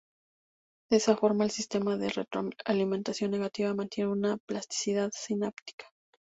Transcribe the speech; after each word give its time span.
De 0.89 0.97
esta 0.97 1.15
forma 1.15 1.43
el 1.43 1.51
sistema 1.51 1.95
de 1.95 2.09
retroalimentación 2.09 3.29
negativa 3.29 3.75
mantiene 3.75 4.09
una 4.09 4.37
plasticidad 4.47 5.11
sináptica. 5.13 5.85